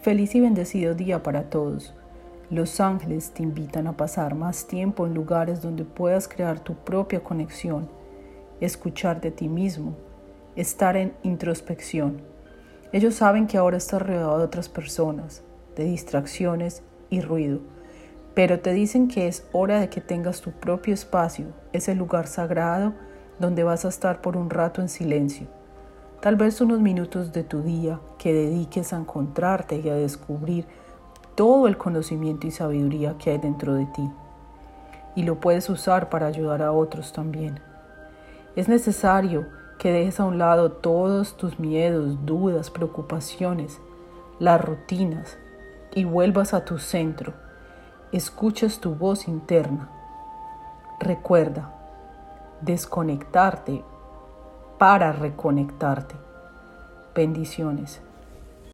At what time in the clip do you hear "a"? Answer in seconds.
3.88-3.96, 23.84-23.88, 28.92-28.96, 29.88-29.94, 36.62-36.72, 40.18-40.24, 46.52-46.64